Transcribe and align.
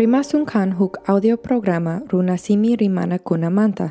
Rimasun 0.00 0.48
kan 0.48 0.80
huk 0.80 0.96
audio 1.04 1.36
programa 1.36 2.00
runasimi 2.08 2.76
rimana 2.76 3.18
kunamanta. 3.18 3.90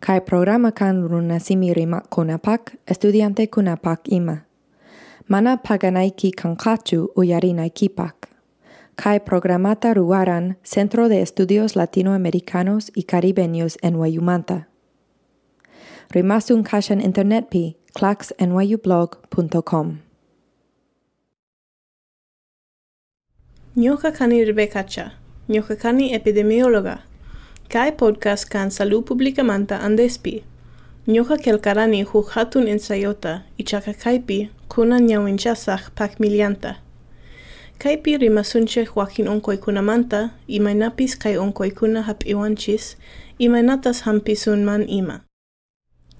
Kai 0.00 0.20
programa 0.20 0.72
kan 0.72 1.08
runasimi 1.08 1.74
rima 1.74 2.00
kunapak, 2.10 2.74
estudiante 2.86 3.46
kunapak 3.46 4.00
ima. 4.10 4.38
Mana 5.28 5.56
paganaiki 5.56 6.32
kankatu 6.34 7.12
uyarinaikipak. 7.14 8.14
Kai 8.96 9.20
programata 9.20 9.94
ruaran 9.94 10.56
Centro 10.64 11.08
de 11.08 11.22
Estudios 11.22 11.76
Latinoamericanos 11.76 12.90
y 12.96 13.04
Caribeños 13.04 13.78
en 13.80 13.94
Wayumanta. 13.94 14.66
Rimasun 16.10 16.64
kashan 16.64 17.00
internet 17.00 17.48
pi 17.48 17.76
claxnyublog.com. 17.94 19.98
Ñuqa 23.76 24.12
kani 24.12 24.44
Rebecca 24.44 24.84
Ñohakani 25.48 26.12
epidemiologa. 26.12 26.98
Kai 27.72 27.92
podcast 27.92 28.50
kan 28.50 28.70
salu 28.70 29.00
publika 29.02 29.42
manta 29.42 29.80
andespi. 29.80 30.42
Ñoha 31.08 31.38
kelkarani 31.40 32.04
juhatun 32.04 32.68
ensayota 32.68 33.42
chaka 33.64 33.94
kaipi 33.94 34.50
kuna 34.68 34.98
ñawinchasaj 35.00 35.80
pak 35.96 36.20
milianta. 36.20 36.76
Kaipi 37.78 38.18
rimasunche 38.18 38.84
Joaquin 38.84 39.28
onkoikunamanta, 39.28 40.30
imaynapis 40.48 41.16
kay 41.16 41.38
onkoikuna 41.38 42.02
hap'iwanchis, 42.02 42.96
hampisun 44.04 44.64
man 44.64 44.84
ima. 44.88 45.20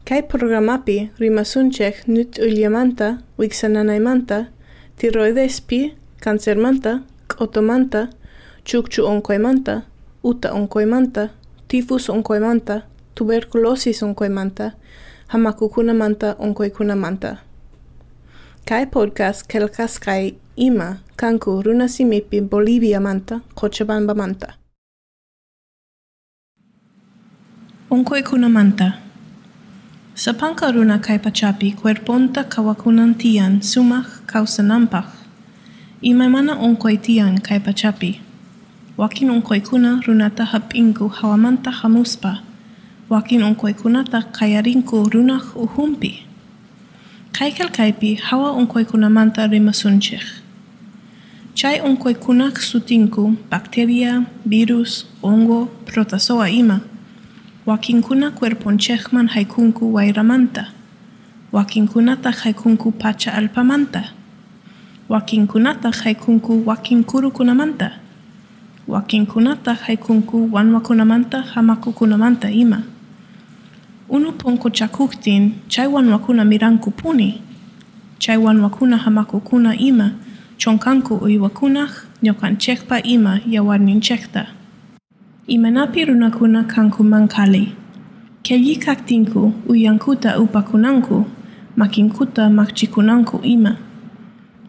Kai 0.04 0.22
programapi 0.22 1.10
rimasunchej 1.18 2.06
nyt 2.06 2.38
ulyamanta, 2.38 3.18
wixananaymanta, 3.38 4.46
tiroidespi, 4.96 5.92
kansermanta, 6.20 7.02
k'otomanta, 7.28 8.08
Chukchu 8.68 9.06
onkoimanta, 9.06 9.82
uta 10.22 10.52
onkoimanta, 10.52 11.28
tifus 11.68 12.10
onkoimanta, 12.10 12.82
tuberculosis-oncoemanta, 13.14 14.70
hamacucunamanta 15.26 16.36
oncoicunamanta. 16.38 17.36
Kai 18.68 18.86
podcast 18.86 19.46
kelkas 19.48 19.98
kai 19.98 20.34
ima 20.56 20.96
kanku 21.16 21.62
runasimipi 21.62 22.40
Bolivia-manta, 22.40 23.40
Cochabamba-manta. 23.54 24.52
Oncoicunamanta. 27.90 28.92
Sapanka 30.14 30.72
runa 30.72 30.98
kai 30.98 31.18
pachapi 31.18 31.72
kuerponta 31.72 32.44
kawakunantian 32.44 33.62
sumach 33.62 34.26
causanampak. 34.26 35.06
Imaimana 36.02 36.56
oncoitian 36.56 37.40
kai 37.40 37.60
pachapi. 37.60 38.27
wakin 38.98 39.30
unquykuna 39.30 40.00
runata 40.06 40.44
hapingu 40.44 41.08
hawamanta 41.08 41.70
hamuspa. 41.70 42.38
Wakin 43.08 43.42
unquykunata 43.42 44.22
qallarinku 44.22 45.08
runaq 45.08 45.56
uhumpi 45.56 46.26
kai 47.32 47.52
kaypi 47.52 48.14
hawa 48.14 48.52
unquykunamanta 48.52 49.46
rimasunchik? 49.46 50.20
Chay 51.54 51.80
unquykunaq 51.80 52.58
sutinku 52.58 53.36
bacteria 53.50 54.26
virus 54.44 55.06
hongo 55.22 55.66
protozoa 55.86 56.50
ima. 56.50 56.80
Wakinkuna 57.66 58.30
cuerponchejman 58.30 59.28
wairamanta, 59.28 59.86
wayramanta. 59.92 60.66
Wakinkunata 61.52 62.30
haykunku 62.32 62.92
pacha 62.92 63.32
alpamanta. 63.32 64.10
Wakinkunata 65.08 65.90
haykunku 65.90 66.66
wakin 66.66 67.04
kurukunamanta 67.04 67.97
wakinkunata 68.88 69.74
haykunku 69.74 70.48
wanwakunamanta 70.52 71.42
hamakukunamanta 71.42 72.50
ima. 72.50 72.82
Unupunku 74.08 74.70
chakuktin 74.70 75.52
chay 75.68 75.86
wanwakuna 75.86 76.44
miranku 76.44 76.90
puni, 76.90 77.42
chay 78.18 78.36
wanwakuna 78.36 78.96
hamakukuna 78.96 79.76
ima, 79.78 80.10
chonkanku 80.56 81.14
uivakunah 81.14 81.90
nyokan 82.22 82.56
chekpa 82.56 83.02
ima 83.02 83.40
yawarninchejta. 83.46 84.46
Imanapi 85.46 86.04
runakuna 86.04 86.64
kanku 86.64 87.04
mankali. 87.04 87.72
Kelli 88.42 88.76
kaktinku 88.76 89.52
uyankuta 89.68 90.40
upakunanku, 90.40 91.24
makinkuta 91.76 92.50
makchikunanku 92.50 93.40
ima. 93.42 93.76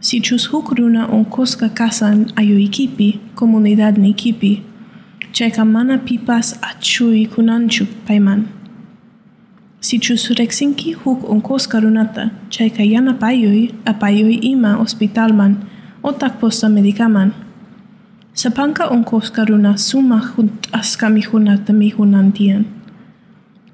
Si 0.02 0.22
chus 0.22 0.46
huk 0.46 0.72
runa 0.78 1.08
on 1.12 1.26
koska 1.26 1.70
kasan 1.70 2.32
ayo 2.40 2.56
ikipi, 2.58 3.20
comunidad 3.36 3.98
ni 3.98 4.10
ikipi, 4.14 4.64
cheka 5.34 5.66
mana 5.66 5.98
pipas 5.98 6.56
achui 6.62 7.28
kunanchu 7.28 7.86
paiman. 8.08 8.48
Si 9.82 10.00
chus 10.00 10.30
rexinki 10.30 10.94
huk 10.94 11.30
on 11.30 11.42
koska 11.42 11.80
runata, 11.82 12.32
cheka 12.50 12.84
yana 12.84 13.14
payoi, 13.14 13.74
apayoi 13.86 14.40
ima 14.42 14.76
hospitalman, 14.80 15.68
otak 16.02 16.40
posta 16.40 16.70
medikaman. 16.70 17.34
Sapanka 18.34 18.90
on 18.90 19.04
koska 19.04 19.44
runa 19.46 19.78
suma 19.78 20.20
hunt 20.20 20.68
aska 20.72 21.10
mihunata 21.10 21.74
mihunantian. 21.74 22.66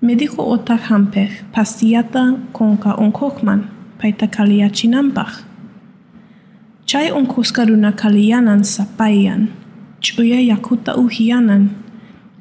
Mediko 0.01 0.41
otak 0.49 0.81
hampech, 0.89 1.43
pastillata 1.53 2.33
konka 2.51 2.95
on 2.97 3.11
kokman, 3.11 3.69
paita 4.01 4.27
kaliachinampach. 4.27 5.54
Chay 6.85 7.09
unkuska 7.11 7.65
runakaliyanan 7.65 8.63
sapayan. 8.63 9.49
Chuya 10.01 10.37
yakuta 10.41 10.95
uhiyanan. 10.95 11.69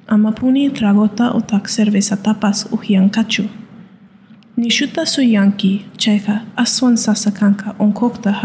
Amapuni 0.07 0.71
tragota 0.71 1.31
otak 1.33 1.65
cerveza 1.69 2.17
tapas 2.17 2.69
uhiankachu. 2.73 3.49
Nishuta 4.57 5.07
suyanki, 5.07 5.87
chayka 5.97 6.41
aswan 6.57 6.97
sasakanka 6.97 7.75
Imaina 7.79 8.45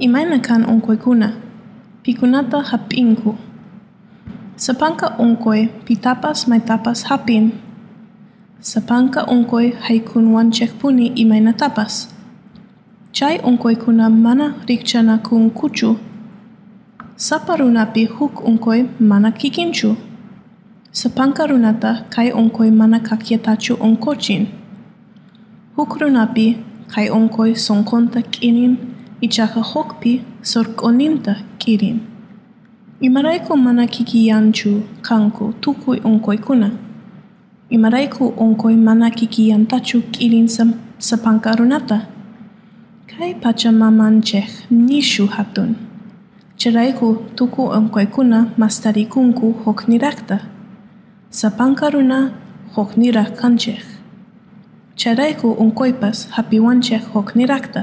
Imaynakan 0.00 0.66
onkuekuna, 0.66 1.32
pikunata 2.02 2.62
hapinku. 2.62 3.38
Sapanka 4.56 5.14
onkoe 5.18 5.68
pitapas 5.86 6.48
maitapas 6.48 7.04
hapin. 7.04 7.52
Sapanka 8.60 9.22
onkoe 9.22 9.70
haikunwan 9.80 10.50
chekpuni 10.50 11.12
imaina 11.14 11.52
tapas. 11.52 12.17
chai 13.12 13.38
unkoi 13.38 13.76
kuna 13.76 14.10
mana 14.10 14.54
rikchana 14.66 15.18
kun 15.18 15.50
kuchu. 15.50 15.96
Saparuna 17.16 17.86
pi 17.86 18.04
huk 18.04 18.44
unkoi 18.48 18.88
mana 19.00 19.32
kikinchu. 19.32 19.96
Sapankarunata 20.92 22.04
kai 22.10 22.32
unkoi 22.32 22.70
mana 22.70 23.00
kakietachu 23.00 23.74
unkochin. 23.74 24.46
Huk 25.76 25.98
runapi 26.00 26.56
kai 26.94 27.10
unkoi 27.10 27.56
sonkonta 27.56 28.22
kinin 28.22 28.76
ichaqa 29.20 29.60
hukpi 29.62 30.22
sorkoninta 30.42 31.34
kirin. 31.58 32.00
Imaraiku 33.00 33.56
mana 33.56 33.86
kikiyanchu 33.86 34.82
kanku 35.02 35.52
tukui 35.60 36.00
unkoi 36.04 36.38
kuna. 36.38 36.70
Imaraiku 37.70 38.26
unkoi 38.26 38.76
mana 38.76 39.10
kikiyantachu 39.10 40.02
kirin 40.02 40.48
sapankarunata. 40.98 42.06
Kay 43.08 43.32
pachamamanchik 43.40 44.68
nishu 44.70 45.24
hatun. 45.26 45.70
Chirayku 46.60 47.08
tuku 47.36 47.62
unquykuna 47.78 48.52
mastarikunku 48.60 49.46
hukniraqta. 49.64 50.36
Sapanka 51.30 51.88
runa 51.90 52.18
hukniraq 52.76 53.32
kanchik. 53.40 53.80
Charayku 55.00 55.48
unquypas 55.62 56.28
hapiwanchik 56.36 57.02
hukniraqta. 57.14 57.82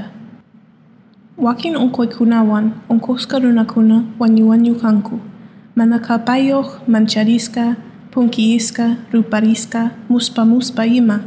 Wakin 1.44 1.74
unquykunawan 1.76 2.66
unqusqa 2.88 3.36
runakuna 3.42 3.98
wañu 4.20 4.44
wañu 4.50 4.74
kanku. 4.78 5.18
Mana 5.74 5.98
kallpayuq 5.98 6.86
mancharisqa, 6.86 7.74
punkiyisqa, 8.12 8.86
ruparisqa, 9.12 9.90
muspa 10.08 10.44
muspa 10.44 10.86
ima. 10.86 11.18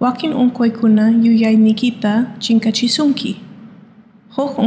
wakin 0.00 0.32
unquykuna 0.32 1.10
yuyayniykita 1.10 2.26
chinkachisunki. 2.38 3.40
Huk 4.36 4.58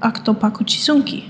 aktopaku 0.00 0.64
chisunki. 0.64 1.24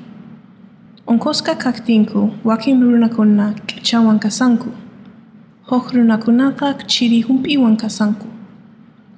Unqusqa 1.06 1.54
kaktinku 1.54 2.30
wakin 2.44 2.80
runakuna 2.82 3.54
k'chawan 3.66 4.18
kasanku. 4.18 4.68
Huk 5.70 5.92
runakunata 5.92 6.74
chiri 6.86 7.20
humpi 7.22 7.56
wankasanku. 7.56 8.28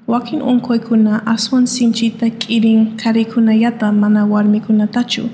Wakin 0.07 0.43
unquykuna 0.43 1.27
aswan 1.27 1.67
sinchita 1.67 2.31
k'irin 2.31 2.97
karikuna 2.97 3.55
yata 3.55 3.93
mana 3.93 4.27
warmikunatachu. 4.27 5.29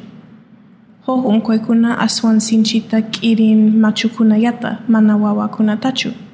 Huk 1.06 1.26
unquykuna 1.26 1.98
aswan 1.98 2.40
sinchita 2.40 3.02
k'irin 3.02 3.76
machukuna 3.80 4.36
yata 4.36 4.78
mana 4.88 5.16
wawakunatachu. 5.16 6.29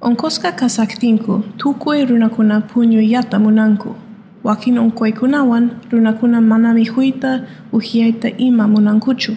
Onkoska 0.00 0.52
kasaktinku 0.52 1.42
tukui 1.58 2.04
runakuna 2.06 2.60
puñu 2.60 3.00
yata 3.02 3.38
munanku. 3.38 3.96
Wakin 4.44 4.78
onkoi 4.78 5.12
kunawan, 5.12 5.70
runa 5.90 6.12
kuna 6.12 6.40
mana 6.40 6.74
mihuita 6.74 7.40
uhiaita 7.72 8.28
ima 8.38 8.68
munankuchu. 8.68 9.36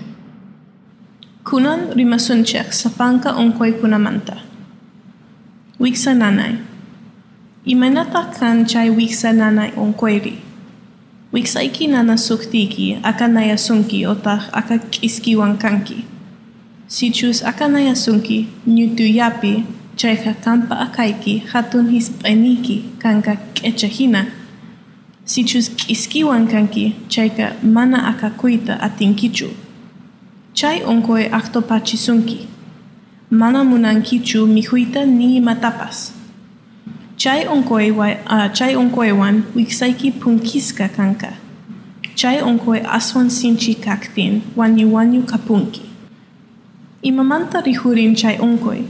Kunan 1.50 1.80
rimasunchek 1.96 2.74
sapanka 2.74 3.34
onkoi 3.34 3.74
kunamanta. 3.74 4.38
Wiksa 5.80 6.14
nanai. 6.14 6.56
Imanata 7.66 8.24
kan 8.40 8.66
chai 8.66 8.90
wiksa 8.90 9.34
nanai 9.34 9.72
onkoiri. 9.78 10.38
Wiksa 11.34 11.64
iki 11.64 11.88
nana 11.88 12.18
suktiki 12.18 13.00
aka 13.04 13.28
naya 13.28 13.58
sunki 13.58 14.06
otah 14.08 14.50
aka 14.54 14.78
kiskiwan 14.78 15.58
kanki. 15.58 16.06
Sichus 16.88 17.44
aka 17.44 17.68
naya 17.68 17.96
sunki 17.96 18.48
chayha 20.02 20.34
tampa 20.44 20.76
aqayki 20.86 21.34
hatun 21.54 21.90
hispaniki 21.94 22.78
kanka 23.02 23.34
k'echejina 23.56 24.22
sichus 25.32 25.68
k'iskiwan 25.80 26.48
kanki 26.54 26.86
chayka 27.08 27.46
mana 27.76 27.98
akakuita 28.12 28.82
atinkichu 28.88 29.50
chay 30.54 30.82
onkoe 30.92 31.30
ajtopachisunki 31.38 32.40
mana 33.30 33.64
munankichu 33.64 34.48
mihuita 34.48 35.06
ni 35.06 35.40
matapas. 35.40 36.14
chay 37.18 37.46
onkoe, 37.46 37.92
onkoewan 37.92 38.18
uh, 38.26 38.54
chay 38.54 38.76
onkoe 38.76 39.12
wan 39.12 39.44
wiksayki 39.56 40.12
punkiska 40.12 40.88
kanka 40.90 41.34
chay 42.16 42.42
onkoe 42.42 42.82
aswan 42.98 43.30
sinchi 43.30 43.76
kaktin 43.76 44.42
wanyu 44.56 44.94
wanyu 44.94 45.22
kapunki 45.24 45.82
imamanta 47.02 47.62
rihurin 47.62 48.16
chay 48.16 48.38
onkoe 48.40 48.84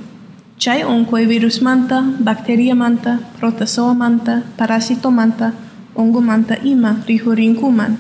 chay 0.62 0.84
onque 0.84 1.26
virus 1.26 1.60
manta, 1.60 2.04
bacteria 2.20 2.76
manta, 2.76 3.18
protozoa 3.40 3.96
manta, 3.96 4.44
parasito 4.58 5.10
manta, 5.10 5.54
ongo 5.96 6.22
manta 6.22 6.56
ima 6.64 6.98
rihurinkuman. 7.08 7.98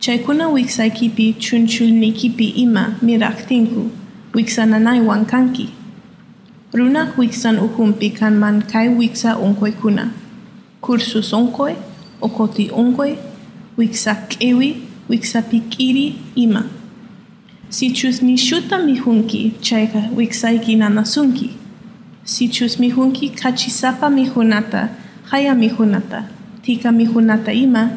Chaykuna 0.00 0.48
wiksaykipi 0.48 1.36
chunchulnikipi 1.38 2.48
ima 2.64 2.96
miraktinku, 3.02 3.88
wiksananaywan 4.34 5.24
kanki. 5.26 5.68
Runak 6.74 7.16
wiksan 7.16 7.58
uhumpi 7.60 8.10
kanman 8.10 8.62
kay 8.62 8.88
wiksa 8.88 9.36
onkoykuna. 9.36 10.10
Kursus 10.80 11.32
onkoy, 11.32 11.74
okoti 12.20 12.70
onkoy, 12.72 13.14
wiksa 13.78 14.14
kewi, 14.28 14.82
wiksa 15.08 15.42
pikiri 15.42 16.18
ima. 16.34 16.64
sichus 17.70 18.22
nishuta 18.22 18.78
mihunki, 18.78 19.54
chayka 19.60 20.10
wiksayki 20.16 20.76
nanasunki. 20.76 21.59
Sichus 22.30 22.78
mihunki 22.78 23.28
kachisapa 23.30 24.10
mihunata, 24.10 24.88
haya 25.30 25.54
mihunata, 25.54 26.28
tika 26.62 26.92
mihunata 26.92 27.52
ima, 27.52 27.90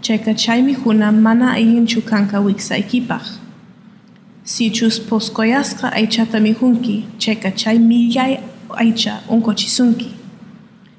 chayka 0.00 0.34
chay 0.34 0.62
mihuna 0.62 1.10
mana 1.12 1.52
ayin 1.58 1.86
chukanka 1.86 2.38
wiksa 2.40 2.74
wiksaykipaj. 2.74 3.22
Sichus 4.44 5.00
poscoyasqa 5.00 5.92
aychata 5.92 6.38
mihunki, 6.40 7.04
chayka 7.18 7.50
chay 7.50 7.78
aicha 7.78 8.38
aycha 8.76 9.20
uncochisunki. 9.28 10.14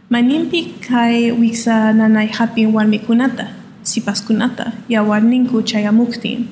Manimpi 0.09 0.75
kai 0.85 1.31
wiksa 1.31 1.93
nanayhapin 1.93 2.73
warmikunata, 2.73 3.47
sipaskunata, 3.83 4.73
yawarninku 4.89 5.63
chayamuktin. 5.63 6.47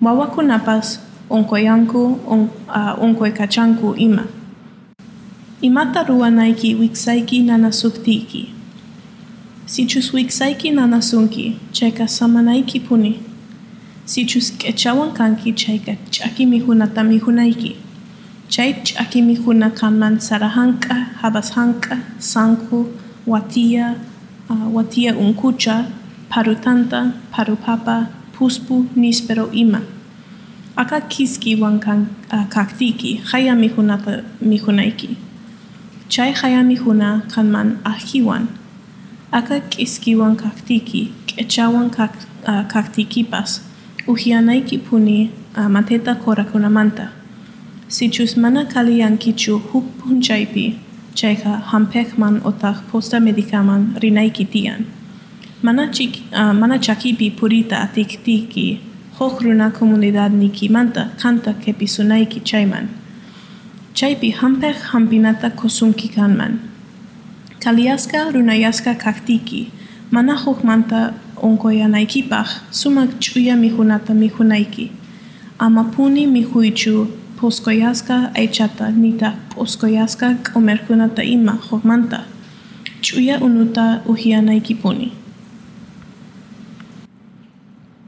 Mawakunapas, 0.00 1.00
Wawakunapas 1.00 1.00
onkoyanku, 1.30 2.20
on, 2.28 2.48
uh, 2.68 3.02
onkoykachanku 3.02 3.96
ima. 3.96 4.24
Imata 5.68 6.02
ruanaiki 6.08 6.74
wiksaiki 6.74 7.38
nanasuktiki. 7.42 8.42
Sichus 9.66 10.12
wiksaiki 10.14 10.70
nanasunki, 10.70 11.56
cheka 11.72 12.08
samanaiki 12.08 12.80
puni. 12.80 13.12
Sichus 14.04 14.52
kechawan 14.58 15.12
kanki 15.18 15.52
cheka 15.52 15.96
chaki 16.10 16.44
mihunata 16.46 17.02
mihunaiki. 17.04 17.76
Chay 18.48 18.72
chaki 18.84 19.22
mihuna 19.22 19.70
kanman 19.70 20.20
sarahanka, 20.20 20.94
habashanka, 21.22 21.96
sanku, 22.18 22.86
watia, 23.26 23.96
uh, 24.50 24.68
watia 24.76 25.16
unkucha, 25.16 25.86
parutanta, 26.28 27.12
parupapa, 27.32 28.08
puspu, 28.36 28.86
nispero 28.96 29.50
ima. 29.52 29.80
Aka 30.76 31.00
kiski 31.00 31.56
wan 31.56 31.80
kan, 31.80 32.06
uh, 32.32 32.44
kaktiki, 32.48 33.14
haya 33.32 33.54
mihunata 33.56 34.22
mihunaiki. 34.42 35.23
Chay 36.08 36.32
hayamihuna 36.32 37.22
kanman 37.32 37.78
ahkiwan. 37.84 38.48
Aka 39.32 39.60
kiskiwan 39.60 40.36
kaktiki, 40.36 41.10
kechawan 41.26 41.90
kak, 41.90 42.12
uh, 42.46 42.62
kaktikipas, 42.68 43.62
uhianaiki 44.06 44.78
puni 44.78 45.30
uh, 45.56 45.66
mateta 45.66 46.14
korakunamanta. 46.14 47.08
Si 47.88 48.08
chusmana 48.08 48.64
kaliyankichu 48.64 49.58
huk 49.58 49.84
punchaipi, 49.98 50.78
chayka 51.14 51.58
hampekman 51.72 52.40
otak 52.44 52.84
posta 52.92 53.18
medikaman 53.20 53.96
rinaikitian. 54.02 54.84
Manachik, 55.62 56.20
uh, 56.32 56.52
manachakipi 56.52 57.30
purita 57.30 57.80
atiktiki, 57.80 58.78
hok 59.18 59.40
runa 59.40 59.70
comunidad 59.70 60.32
nikimanta 60.32 61.10
kanta 61.16 61.54
kepisunaiki 61.54 62.40
chayman. 62.44 62.88
Chaypi 63.94 64.30
hampek 64.34 64.76
hampinata 64.90 65.50
kosunki 65.50 66.08
kanman. 66.08 66.58
Kaliaska 67.62 68.30
runayaska 68.34 68.94
kaktiki, 68.94 69.70
mana 70.10 70.34
hokmanta 70.34 71.14
onkoyanaikipach 71.36 72.50
sumak 72.70 73.10
chuya 73.20 73.54
mihunata 73.56 74.14
mihunaiki. 74.14 74.90
Amapuni 75.58 76.26
mihuichu 76.26 77.06
poskoyaska 77.40 78.30
aichata 78.34 78.90
nita 78.90 79.32
poskoyaska 79.54 80.34
komerkunata 80.52 81.22
ima 81.22 81.52
hokmanta. 81.52 82.20
Chuya 83.00 83.38
unuta 83.40 84.00
uhianaikipuni. 84.06 85.12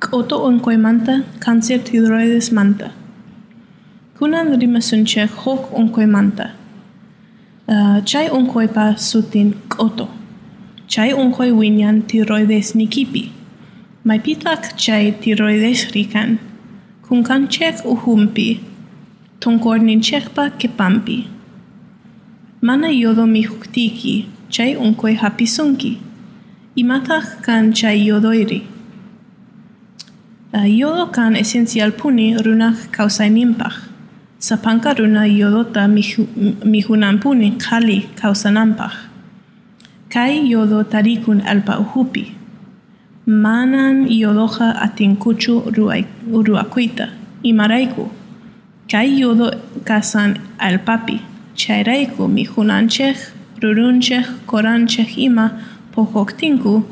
Koto 0.00 0.42
onkoimanta, 0.44 1.20
cáncer 1.40 1.78
tiroides 1.84 2.52
manta. 2.52 2.90
Kunan 4.18 4.60
rimasunche 4.60 5.26
hok 5.26 5.72
onkoimanta. 5.72 6.50
Uh, 7.68 8.00
chay 8.04 8.28
onkoipa 8.30 8.94
sutin 8.96 9.54
koto. 9.68 10.08
Chay 10.88 11.12
onkoi 11.12 11.52
winyan 11.52 12.02
tiroides 12.02 12.74
nikipi. 12.74 13.30
Mai 14.04 14.18
pitak 14.18 14.76
chay 14.76 15.12
tiroides 15.12 15.92
rikan. 15.94 16.38
Kun 17.02 17.24
kan 17.24 17.48
chek 17.48 17.84
uhumpi. 17.84 18.60
Tonkor 19.40 19.78
nin 19.78 20.00
chekpa 20.00 20.50
kepampi. 20.58 21.28
Mana 22.62 22.88
yodo 22.88 23.26
mi 23.26 23.42
huktiki, 23.42 24.24
chay 24.48 24.76
onkoi 24.76 25.14
hapisunki. 25.14 25.98
Imatak 26.76 27.42
kan 27.42 27.72
chay 27.72 28.06
yodoiri. 28.08 28.62
Uh, 30.54 30.64
yodo 30.64 31.12
kan 31.12 31.36
esencial 31.36 31.92
puni 31.92 32.34
runak 32.34 32.90
kausaininpach. 32.92 33.76
Sapanka 33.76 33.95
runa 34.98 35.26
yodota 35.26 35.88
mihu, 35.88 36.26
mihunan 36.64 37.18
puni 37.20 37.52
kali 37.58 38.08
kausanampach. 38.20 38.92
Kai 40.08 40.50
yodo 40.50 40.84
tarikun 40.84 41.40
alpa 41.46 41.78
uhupi. 41.78 42.32
Manan 43.26 44.06
yodoja 44.08 44.76
atinkuchu 44.80 45.72
ruakuita. 46.44 47.08
Imaraiku. 47.42 48.10
Kai 48.90 49.20
yodo 49.20 49.50
kasan 49.84 50.38
alpapi. 50.58 51.20
Chairaiku 51.56 52.28
mihunanchech, 52.28 53.32
rurunchech, 53.62 54.28
koranchech 54.46 55.18
ima 55.18 55.50
pohoktinku 55.92 56.84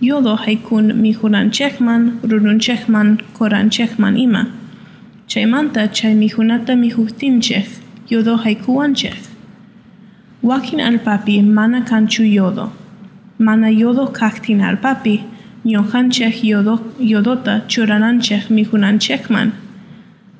yodo 0.00 0.36
haikun 0.36 0.94
mihunanchechman, 0.94 2.20
rurunchechman, 2.22 3.18
koranchechman 3.34 4.16
ima. 4.16 4.46
Chaymanta 5.32 5.88
chay 5.90 6.12
mihunata 6.14 6.76
mihutinchech, 6.76 7.68
yodo 8.10 8.36
haikuanchech. 8.36 9.16
Wakin 10.42 10.78
alpapi 10.80 11.40
mana 11.42 11.80
kanchu 11.80 12.22
yodo. 12.24 12.70
Mana 13.38 13.68
yodo 13.70 14.06
kaktin 14.12 14.60
alpapi, 14.60 15.24
nyohanchech 15.64 16.44
yodo, 16.44 16.74
yodota 17.00 17.62
churananchech 17.66 18.50
mihunanchechman. 18.50 19.52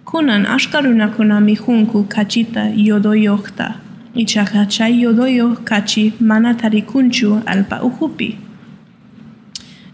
Kunan 0.05 0.45
ashkarunakuna 0.45 1.41
mihunku 1.41 2.05
kachita 2.05 2.65
yodoyohta. 2.77 3.77
Ichaka 4.15 4.67
chay 4.67 4.93
yodoyo 5.01 5.57
kachi 5.65 6.13
mana 6.21 6.53
tarikunchu 6.55 7.41
alpa 7.47 7.83
uhupi. 7.83 8.37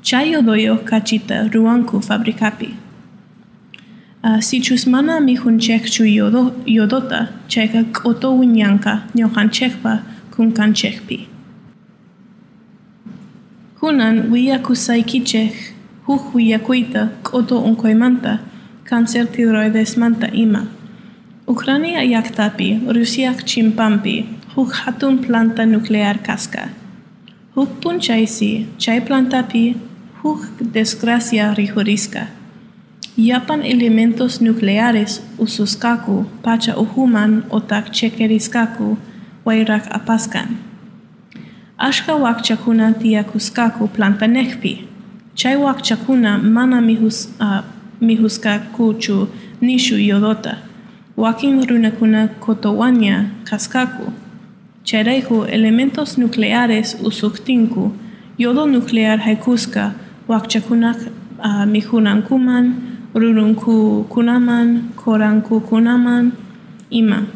Chay 0.03 0.33
yodoyo 0.33 0.77
kachita 0.79 1.49
ruanku 1.55 2.03
fabrikapi. 2.03 2.88
Uh, 4.25 4.41
sichus 4.41 4.85
mana 4.87 5.21
mihunchekchu 5.21 6.05
yodo, 6.05 6.53
yodota, 6.67 7.29
cheka 7.49 7.85
koto 7.93 8.35
winyanka 8.35 9.03
nyohanchekpa 9.15 10.03
kunkanchekpi. 10.31 11.29
Kunan 13.81 14.31
wia 14.33 14.59
kusaikichech 14.59 15.55
huk 16.07 16.35
wia 16.35 16.59
kuita 16.59 17.09
koto 17.23 17.61
unkoi 17.61 17.95
manta, 17.95 18.41
cancer 18.85 19.27
tiroides 19.27 19.97
manta 19.97 20.27
ima. 20.33 20.67
Ucrania 21.47 22.03
yaktapi, 22.03 22.81
Rusiak 22.89 23.45
chimpampi, 23.45 24.27
huk 24.57 24.73
hatun 24.73 25.19
planta 25.19 25.65
nuclear 25.67 26.19
kaska. 26.19 26.71
Huk 27.55 27.81
punchaisi, 27.81 28.67
chai 28.79 29.01
plantapi, 29.01 29.77
huk 30.23 30.41
desgracia 30.73 31.55
rihuriska. 31.55 32.38
Japan 33.19 33.63
elementos 33.65 34.41
nucleares 34.41 35.21
ususkaku 35.39 36.25
pacha 36.43 36.77
uhuman 36.77 37.43
otak 37.51 37.91
chekeriskaku 37.91 38.97
wairak 39.45 39.91
apaskan. 39.91 40.57
Ashka 41.79 42.15
wakchakuna 42.15 42.93
tia 42.93 43.25
kuskaku 43.25 43.89
planta 43.89 44.27
nekpi. 44.27 44.85
Chai 45.35 45.57
wakchakuna 45.57 46.39
mana 46.39 46.81
mihus, 46.81 47.29
uh, 47.41 47.65
mihuska 48.01 48.59
kuchu 48.59 49.29
nishu 49.61 49.99
yodota. 49.99 50.59
Wakin 51.17 51.67
runakuna 51.67 52.29
kotowanya 52.29 53.31
kaskaku. 53.45 54.13
Cherehu 54.85 55.45
elementos 55.45 56.19
nucleares 56.19 56.97
usuktinku. 57.03 57.93
Yodo 58.39 58.67
nuclear 58.67 59.19
haikuska 59.19 59.93
wakchakunak 60.29 60.97
uh, 61.39 61.65
mihunankuman, 61.67 62.75
rurunku 63.19 64.05
kunaman, 64.09 64.93
koranku 64.97 65.61
kunaman, 65.61 66.33
ima. 66.91 67.27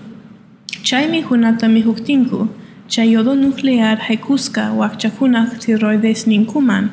Chai 0.83 1.09
mihunata 1.09 1.69
mihuktinku. 1.69 2.49
Chai 2.89 3.13
yodo 3.13 3.35
nuclear 3.35 3.97
haikuska 3.97 4.73
wakchakunak 4.73 5.59
tiroides 5.59 6.27
ninkuman. 6.27 6.91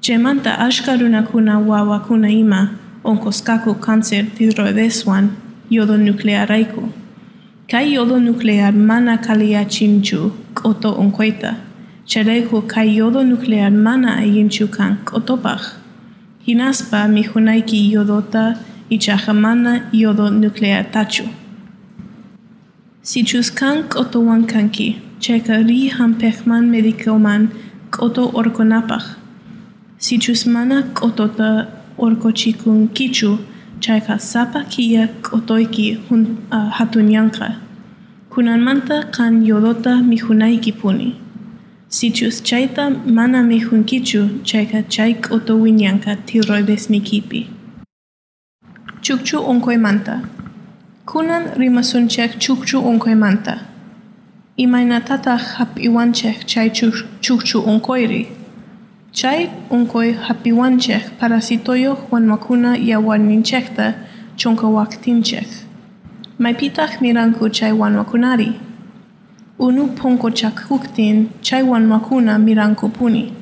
Chemanta 0.00 0.58
ashka 0.58 0.96
runakuna 0.96 1.58
wawakuna 1.58 2.30
ima 2.30 2.70
onkoskaku 3.04 3.74
cancer 3.80 4.24
tiroideswan 4.24 5.28
yodo 5.70 5.96
nuclearaiku. 5.96 6.88
Kai 7.70 7.92
yodo 7.94 8.18
nuclear 8.20 8.72
mana 8.72 9.18
kalia 9.18 9.64
chinchu 9.64 10.32
koto 10.54 10.94
onkoita. 10.94 11.56
Chereku 12.06 12.62
kai 12.66 12.96
yodo 12.96 13.22
nuclear 13.22 13.70
mana 13.70 14.16
ayinchu 14.16 14.68
kan. 14.68 14.98
Hinaspa 16.46 17.08
mihunaiki 17.08 17.92
yodota 17.92 18.58
ichahamana 18.90 19.88
yodo 19.92 20.28
nuclear 20.30 20.84
tachu. 20.90 21.28
Si 23.02 23.22
chuskan 23.22 23.88
koto 23.88 24.20
wankanki, 24.22 24.96
cheka 25.20 25.62
ri 25.68 25.88
hampechman 25.88 26.66
medikoman 26.68 27.48
koto 27.90 28.28
orkonapach. 28.34 29.16
Si 29.98 30.18
chusmana 30.18 30.82
kotota 30.92 31.68
orkochikun 31.96 32.88
kichu, 32.88 33.38
chayka 33.78 34.18
sapa 34.20 34.64
kia 34.64 35.08
kotoiki 35.22 35.94
hun, 36.08 36.38
uh, 36.50 36.70
hatunyanka. 36.72 37.54
Kunanmanta 38.30 39.12
kan 39.12 39.46
yodota 39.46 40.02
mihunaiki 40.02 40.72
puni. 40.72 41.21
Si 41.96 42.10
chus 42.10 42.36
chayta 42.48 42.84
mana 43.16 43.42
mihunkichu, 43.50 44.20
chayka 44.48 44.80
chay 44.94 45.12
koto 45.14 45.54
winyanka 45.62 46.12
tiroides 46.26 46.84
nikipi. 46.92 47.40
Chukchu 49.04 49.38
onkoi 49.50 49.76
manta. 49.86 50.16
Kunan 51.10 51.44
rimasunchek 51.60 52.30
chukchu 52.44 52.78
onkoi 52.90 53.14
manta. 53.14 53.54
Imainatata 54.56 55.36
hap 55.36 55.72
iwanchek 55.86 56.38
chay 56.46 56.68
chukchu 57.24 57.58
onkoiri. 57.70 58.22
Chay 59.18 59.40
onkoi 59.70 60.12
hapiwanchek 60.26 61.04
parasitoyo 61.18 61.92
juan 62.08 62.24
makuna 62.26 62.70
ya 62.76 63.00
waninchekta 63.00 63.86
chonka 64.36 64.66
waktinchek. 64.66 65.48
Maipitach 66.38 67.00
miranku 67.02 67.48
chay 67.50 67.72
wan 67.72 67.92
makunari. 67.96 68.50
unu 69.62 69.86
ponkochakuktin 69.98 71.28
chaywan 71.40 71.86
makuna 71.86 72.38
mirankupuni. 72.38 73.32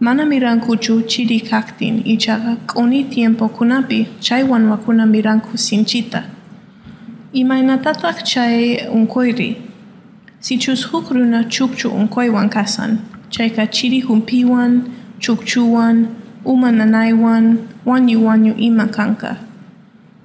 Mana 0.00 0.24
mirankuchu 0.24 1.02
kunapi 1.02 1.94
ichaqa 2.12 2.56
q'uni 2.66 3.04
tiempokunapi 3.04 4.06
chaywan 4.20 4.64
wakuna 4.72 5.04
mirankusinchita. 5.06 6.20
Imaynatataq 7.32 8.16
chay 8.24 8.88
unquyri. 8.88 9.56
Sichus 10.40 10.84
huk 10.88 11.10
runa 11.10 11.44
chukchu 11.44 11.88
unquywan 11.92 12.48
kasan, 12.48 12.98
chayqa 13.28 13.66
chiri 13.66 14.00
humpiwan, 14.00 14.72
chukchuwan, 15.20 15.96
uma 16.44 16.72
nanaywan, 16.72 17.58
wanyu 17.84 18.24
wanyu 18.26 18.54
ima 18.56 18.86
kanka. 18.86 19.36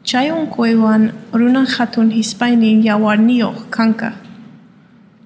Chay 0.04 0.32
unquywan 0.32 1.12
runa 1.34 1.66
hatun 1.66 2.12
hispaynin 2.16 2.80
yawarniyuq 2.84 3.68
kanka. 3.70 4.25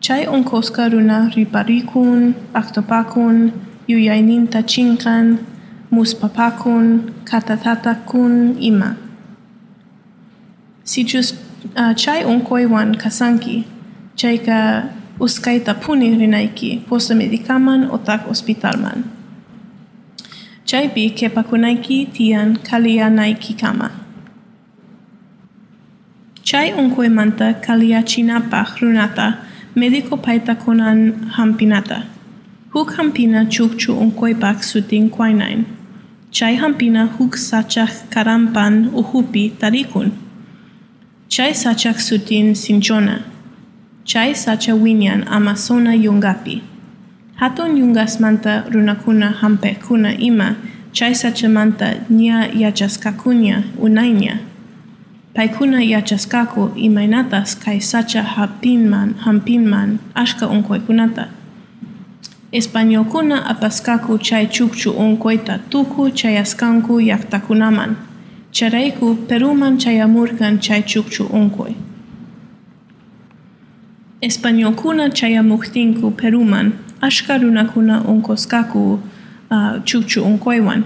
Chay 0.01 0.25
unkoska 0.25 0.89
runa 0.91 1.29
riparikun, 1.35 2.33
aktopakun, 2.53 3.51
yuyayninta 3.87 4.63
chinkan, 4.63 5.39
muspapakun, 5.91 7.13
katatatakun 7.25 8.55
ima. 8.59 8.95
Si 10.83 11.03
chus 11.03 11.35
uh, 11.75 11.93
chay 11.93 12.23
unkoiwan 12.23 12.95
kasanki, 12.95 13.67
chayka 14.15 14.89
uskaita 15.19 15.73
puni 15.73 16.15
rinaiki 16.15 16.79
posta 16.87 17.13
medikaman 17.15 17.91
o 17.91 17.97
tak 17.97 18.21
hospitalman. 18.27 19.03
Chaypi 20.65 21.11
kepakunaiki 21.11 22.05
tian 22.13 22.55
kalianaiki 22.57 23.53
kama. 23.53 23.91
Chay 26.43 26.71
unkoi 26.73 27.09
manta 27.09 27.53
kaliachinapach 27.53 28.79
runata 28.81 29.48
medico 29.79 30.17
paita 30.17 30.55
konan 30.55 31.29
hampinata. 31.35 32.03
Huk 32.73 32.93
hampina 32.97 33.45
chukchu 33.45 33.93
unkoipak 33.93 34.63
sutin 34.63 35.09
kwainain. 35.09 35.65
Chay 36.31 36.55
hampina 36.55 37.05
huk 37.05 37.37
sachach 37.37 38.09
karampan 38.09 38.89
uhupi 38.93 39.49
tarikun. 39.59 40.11
Chay 41.29 41.53
sachach 41.53 41.99
sutin 41.99 42.55
sinchona. 42.55 43.23
Chay 44.03 44.33
sacha 44.33 44.75
winyan 44.75 45.23
amazona 45.27 45.95
yungapi. 45.95 46.61
Hatun 47.39 47.77
yungas 47.77 48.19
manta 48.19 48.65
runakuna 48.69 49.31
hampe 49.31 49.75
kuna 49.87 50.17
ima, 50.17 50.55
chay 50.91 51.13
sacha 51.13 51.47
manta 51.49 51.95
nia 52.09 52.47
yachaskakunya 52.53 53.63
unainya. 53.79 54.39
Paikuna 55.39 55.83
yachaskaku 55.83 56.71
imainatas 56.75 57.55
kai 57.55 57.79
sacha 57.79 58.23
hapinman 58.23 59.13
hampinman 59.23 59.99
ashka 60.13 60.47
unkoi 60.47 60.79
kunata. 60.79 61.29
Español 62.51 63.05
kuna 63.05 63.45
apaskaku 63.45 64.17
chay 64.17 64.47
chukchu 64.47 64.91
unkoita 64.91 65.59
tuku 65.69 66.11
chayaskanku 66.11 66.99
yaktakunaman. 66.99 67.95
Chareiku 68.51 69.15
peruman 69.15 69.77
chayamurkan 69.77 70.59
chay 70.59 70.81
chukchu 70.81 71.23
unkoi. 71.31 71.75
Español 74.21 74.75
kuna 74.75 75.09
chayamuktinku 75.09 76.11
peruman 76.11 76.73
ashka 77.01 77.37
runakuna 77.37 78.03
unkoskaku 78.03 78.99
uh, 79.51 79.83
chukchu 79.85 80.23
unkoiwan. 80.25 80.83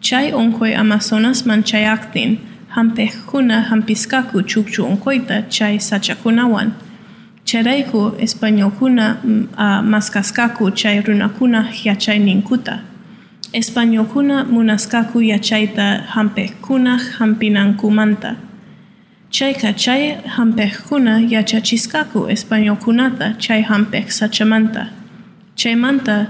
Chay 0.00 0.32
unkoi 0.32 0.74
amazonas 0.74 1.46
man 1.46 1.62
hampekuna 2.76 3.60
hampiskaku 3.62 4.42
chukchu 4.42 4.84
unkoita 4.84 5.42
chay 5.48 5.78
sachakunawan. 5.78 6.72
Chereiku 7.44 8.12
español 8.18 8.70
kuna 8.70 9.16
uh, 9.24 9.80
maskaskaku 9.92 10.70
chay 10.70 11.00
runakuna 11.00 11.68
yachay 11.84 12.18
ninkuta. 12.18 12.80
Español 13.52 14.04
kuna 14.04 14.44
munaskaku 14.44 15.22
yachaita 15.22 16.04
hampekuna 16.12 16.98
hampinankumanta. 17.18 18.36
Chayka 19.30 19.72
chay 19.72 20.16
hampekuna 20.36 21.20
yachachiskaku 21.20 22.28
español 22.28 22.76
kunata 22.76 23.34
chay 23.38 23.62
hampek 23.62 24.10
sachamanta. 24.10 24.88
Chaymanta 25.54 26.26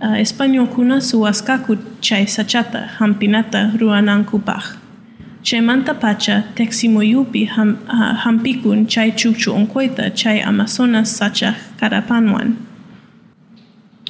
uh, 0.00 0.16
español 0.18 0.66
kuna 0.66 1.00
suwaskaku 1.00 1.76
chay 2.00 2.24
sachata 2.26 2.88
hampinata 2.98 3.72
ruanankupaj. 3.78 4.79
Chaymanta 5.42 5.94
pacha 5.94 6.44
teximoyupi 6.54 7.44
ham, 7.48 7.78
uh, 7.88 8.14
hampikun 8.24 8.86
chay 8.86 9.10
chukchu 9.10 9.52
onkoita 9.54 10.10
chay 10.14 10.40
amazonas 10.42 11.16
sacha 11.18 11.56
karapanwan. 11.80 12.56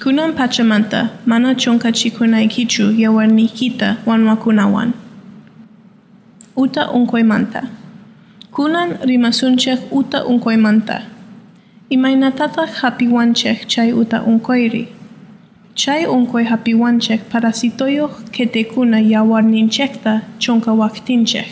Kunan 0.01 0.33
pachamanta 0.35 1.11
mana 1.27 1.55
chonka 1.55 1.93
chikunaikichu 1.93 2.93
yawarnikita 2.93 3.97
wanwakunawan. 4.07 4.93
Uta 6.57 6.91
unkoimanta. 6.91 7.63
Kunan 8.51 8.99
rimasunchek 9.05 9.93
uta 9.93 10.25
unkoimanta. 10.25 11.03
Imainatata 11.91 12.67
hapiwanchek 12.67 13.67
chay 13.69 13.93
uta 13.93 14.23
unkoiri. 14.23 14.89
Chay 15.75 16.07
unquy 16.07 16.45
hapiwanchej 16.45 17.21
parasitoyoh 17.31 18.11
quetekuna 18.33 19.01
yawarninchejta 19.01 20.21
kete 20.39 21.47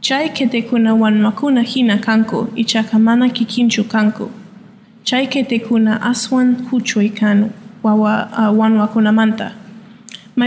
Chay 0.00 0.28
quetekuna 0.28 0.94
wanmakuna 0.94 1.62
hina 1.62 1.98
kanku 1.98 2.48
ichaqa 2.56 2.98
mana 2.98 3.28
kikinchu 3.28 3.84
kanku. 3.84 4.30
Chay 5.04 5.26
quetekuna 5.26 6.02
aswan 6.02 6.56
huchuy 6.70 7.08
kan 7.08 7.50
wawa 7.82 8.28
uh, 8.32 8.58
wanwakunamanta. 8.58 9.52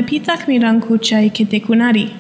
pitak 0.02 0.48
miranku 0.48 0.98
chay 0.98 1.30
quetekunari. 1.30 2.12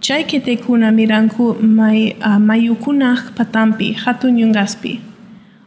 Chay 0.00 0.24
quetekuna 0.24 0.92
miranku 0.92 1.54
mai 1.62 2.16
uh, 2.20 2.38
mayukunaj 2.38 3.18
patampi 3.36 3.92
hatun 3.92 4.38
yungaspi. 4.38 5.00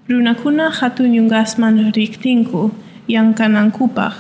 Runakuna 0.10 0.70
hatun 0.70 1.16
yungasman 1.16 1.92
riktinku 1.92 2.72
yang 3.08 3.34
kanang 3.34 3.72
kanankupaj, 3.72 4.14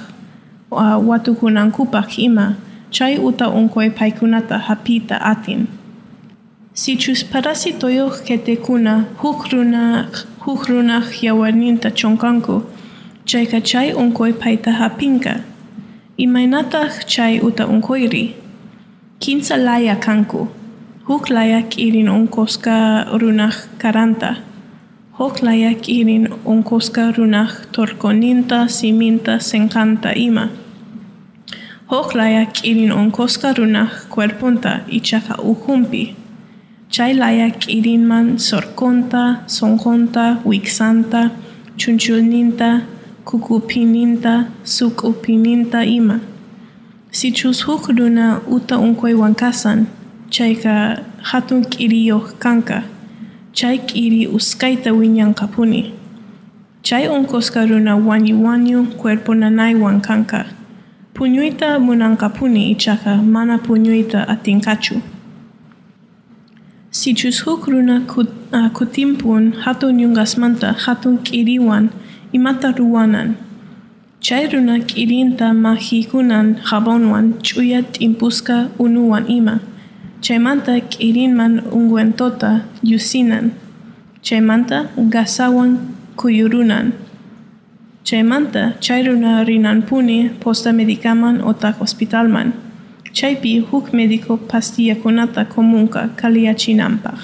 uh, 0.72 0.78
ah, 0.78 0.98
watukunankupaj 1.00 2.20
ima, 2.20 2.56
chay 2.92 3.18
uta 3.18 3.50
unquay 3.50 3.90
paikunata 3.90 4.58
hapita 4.60 5.18
atin. 5.22 5.68
Si 6.74 6.98
chus 6.98 7.24
parasitoyoj 7.24 8.26
ketekuna 8.26 9.06
huk 9.22 9.48
runaj, 9.52 10.26
huk 10.46 10.68
runaj 10.68 11.24
yawarninta 11.24 11.90
chonkanku, 11.92 12.64
chayka 13.26 13.62
chay 13.62 13.94
unquay 13.94 14.34
paita 14.34 14.72
hapinka, 14.72 15.46
imaynataj 16.18 17.06
chay 17.06 17.40
uta 17.40 17.68
unquayri. 17.68 18.36
Kinsa 19.20 19.58
laya 19.58 19.96
kanku, 19.96 20.50
huk 21.08 21.30
laya 21.30 21.62
kirin 21.62 22.10
unkoska 22.10 23.06
runaj 23.22 23.56
karanta. 23.78 24.53
Hoklayak 25.24 25.88
irin 25.88 26.28
onkoska 26.46 27.12
runaq 27.16 27.52
torkoninta 27.72 28.68
siminta 28.68 29.40
senkanta 29.40 30.12
ima. 30.16 30.50
Hoklayak 31.92 32.54
irin 32.64 32.92
onkoska 32.92 33.54
runaq 33.54 33.92
cuerponta 34.14 34.80
ichaka 34.88 35.36
uhumpi. 35.42 36.16
Chay 36.90 37.14
layak 37.14 37.68
irin 37.68 38.08
man 38.08 38.40
sorkonta, 38.40 39.36
sonkonta, 39.48 40.26
wiksanta, 40.46 41.30
chunchulninta, 41.78 42.82
kukupininta, 43.26 44.34
sukupininta 44.64 45.84
ima. 45.84 46.20
Sichus 47.12 47.68
huk 47.68 47.88
runa 47.98 48.42
uta 48.48 48.78
unkoy 48.78 49.14
wankasan, 49.14 49.88
chayka 50.30 51.00
hatun 51.22 51.64
kiriyoh 51.66 52.26
kanka. 52.40 52.93
Chay 53.54 53.78
kiri 53.78 54.28
uskaita 54.28 54.90
wiñankapuni. 54.94 55.94
Chay 56.82 57.08
onkoska 57.08 57.66
runa 57.70 57.96
wanyu 57.96 58.86
cuerpo 58.98 59.34
nanaywan 59.36 60.02
kanka. 60.02 60.46
Puñuyta 61.14 61.80
munankapuni 61.80 62.72
ichaka 62.72 63.18
mana 63.18 63.58
puñuyta 63.58 64.28
atinkachu. 64.28 65.02
Sichus 66.90 67.46
huk 67.46 67.68
runa 67.68 68.02
kut, 68.02 68.30
uh, 68.52 68.70
kutimpun 68.74 69.54
hatun 69.64 70.00
yungasmanta 70.00 70.74
hatun 70.74 71.18
kiriwan 71.22 71.90
imata 72.34 72.72
ruwanan. 72.72 73.36
Chay 74.20 74.48
runa 74.48 74.80
kirinta 74.80 75.54
mahikunan 75.54 76.58
jabonwan 76.66 77.38
chuyat 77.44 78.02
impuska 78.02 78.70
unuwan 78.80 79.30
ima. 79.30 79.60
chaymanta 80.24 80.80
k'irinman 80.80 81.54
unguentota 81.78 82.64
yusinan, 82.82 83.52
chaymanta 84.22 84.78
gasawan 85.14 85.72
kuyurunan, 86.16 86.94
chaymanta 88.08 88.62
chayruna 88.80 89.44
rinanpuni 89.44 90.32
posta 90.40 90.72
medicaman 90.72 91.44
otak 91.44 91.76
hospitalman, 91.84 92.54
chaypi 93.12 93.60
huk 93.60 93.92
medico 93.92 94.38
pastillakunata 94.38 95.44
comunca 95.46 96.08
kaliachinanpaj. 96.16 97.20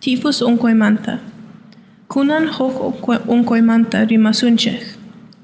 Tifus 0.00 0.42
unkoimanta. 0.42 1.18
Kunan 2.08 2.46
hok 2.52 3.08
unkoimanta 3.28 4.04
rimasunchej. 4.04 5.00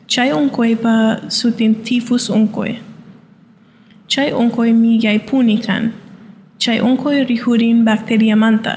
Chay 0.06 0.32
unkoipa 0.32 1.16
sutin 1.28 1.74
tifus 1.74 2.28
uncoe. 2.28 2.89
Chay 4.12 4.28
onkoy 4.40 4.70
mi 4.82 4.92
yaipuni 5.04 5.56
kan. 5.66 5.84
Chay 6.62 6.78
onkoy 6.88 7.16
rihurin 7.30 7.84
bacteria 7.84 8.36
manta. 8.36 8.74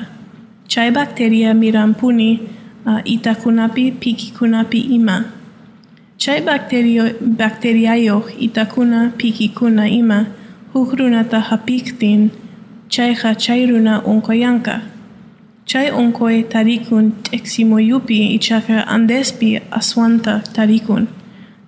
Chay 0.71 0.89
bacteria 0.91 1.53
mirampuni 1.61 2.29
uh, 2.85 3.01
itakunapi 3.13 3.91
pikikunapi 4.01 4.79
ima. 4.97 5.17
Chay 6.17 6.39
bacterio, 6.41 7.03
bacteriayo 7.39 8.17
itakuna 8.45 8.99
pikikuna 9.17 9.89
ima 9.89 10.19
hukrunata 10.73 11.39
hapiktin 11.49 12.29
chayja 12.89 13.35
chayruna 13.35 13.93
onkoyanka. 14.05 14.75
Chay 15.65 15.87
onkoy 15.91 16.43
tarikun 16.43 17.11
teksimoyupi 17.23 18.17
ichaka 18.37 18.87
andespi 18.87 19.49
aswanta 19.71 20.33
tarikun. 20.55 21.07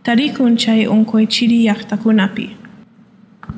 Tarikun 0.04 0.58
chay 0.58 0.86
onkoy 0.88 1.25
chiriyaktakunapi. 1.25 2.47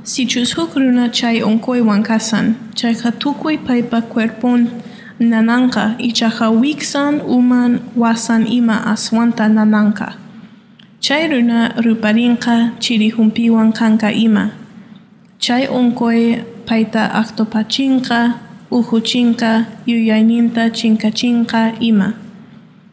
Sichus 0.03 0.53
huk 0.55 0.75
runa 0.75 1.09
chay 1.09 1.41
onkoy 1.41 1.81
wankasan, 1.81 2.55
chayqa 2.75 3.11
tukuy 3.19 3.57
paypa 3.57 4.01
cuerpon 4.01 4.69
nananqa 5.19 5.95
ichaqa 5.99 6.47
wiksan 6.61 7.19
uman 7.27 7.79
wasan 7.95 8.47
ima 8.47 8.77
aswanta 8.93 9.47
nananqa. 9.49 10.15
Chay 11.01 11.27
runa 11.27 11.73
ruparinqa 11.83 12.71
chirihumpiwan 12.79 13.73
kanka 13.73 14.11
ima. 14.11 14.51
Chay 15.39 15.67
onkoy 15.67 16.43
payta 16.65 17.03
aktopachinqa, 17.21 18.19
uhuchinqa, 18.71 19.65
yuyayninta 19.85 20.69
chinkachinqa 20.71 21.79
ima. 21.79 22.13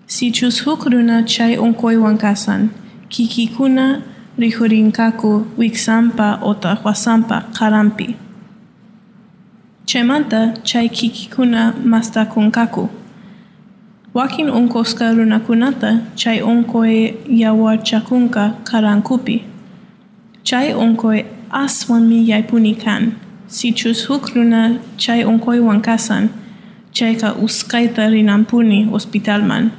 Sichus 0.06 0.60
huk 0.64 0.86
runa 0.86 1.22
chay 1.22 1.56
onkoy 1.56 1.96
wankasan, 1.96 2.68
kikikuna 3.08 4.02
rihurinkaku 4.38 5.46
rijurinkaku 5.58 6.38
ota 6.42 6.74
huasampa 6.74 7.42
karampi. 7.58 8.16
Chemanta 9.86 10.54
chay 10.64 10.88
kikikuna 10.88 11.74
masta 11.84 12.24
kunkaku. 12.26 12.88
Wakin 14.14 14.50
onkosqa 14.50 15.12
runakunata 15.14 15.98
chay 16.16 16.40
onkoe 16.42 17.14
yawarchakunka 17.28 18.50
karankupi. 18.64 19.44
Chay 20.42 20.72
onkoe 20.74 21.26
aswanmi 21.50 22.28
yaypuni 22.28 22.74
kan. 22.74 23.12
Sichus 23.46 24.08
huk 24.08 24.34
runa 24.34 24.78
chay 24.96 25.24
onkoywan 25.24 25.80
kasan, 25.82 26.28
chayqa 26.92 27.34
uskaita 27.34 28.08
rinampuni 28.10 28.84
hospitalman. 28.84 29.70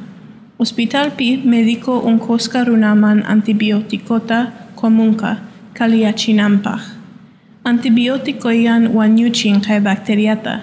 Hospitalpi 0.60 1.38
medico 1.44 2.00
onkoska 2.00 2.64
runaman 2.64 3.24
antibiotikota 3.28 4.48
komunka 4.76 5.36
kaliachinanpaq. 5.74 6.80
Antibiotikoyan 7.64 8.88
wanyuchin 8.96 9.62
kay 9.62 9.80
bacteriata. 9.80 10.60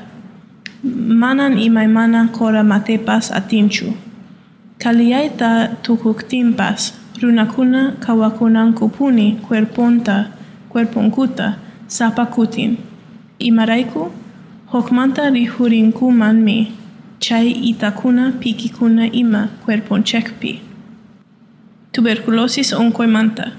Manan 1.22 1.58
imaymana 1.58 2.28
kora 2.32 2.62
matepas 2.64 3.32
atinchu. 3.32 3.92
Kaliaita 4.82 5.68
tukuktimpas 5.82 6.94
runakuna 7.22 7.92
kawakunankupuni 8.00 9.38
cuerponta 9.48 10.24
cuerponkuta 10.72 11.52
sapakutin. 11.86 12.78
Imaraiku 13.38 14.12
hokmanta 14.72 15.30
rihurinkuman 15.30 16.36
mi 16.36 16.72
chay 17.22 17.54
itakuna 17.70 18.32
pikikuna 18.40 19.06
ima 19.12 19.48
cuerponchecpi. 19.64 20.60
Tuberculosis 21.92 22.74
Kuna 22.74 23.52